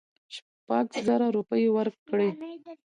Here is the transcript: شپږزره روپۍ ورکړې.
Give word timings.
شپږزره 0.35 1.27
روپۍ 1.35 1.63
ورکړې. 1.75 2.27